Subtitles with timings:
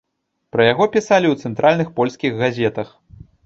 [0.55, 2.87] Пра яго пісалі ў цэнтральных польскіх газетах.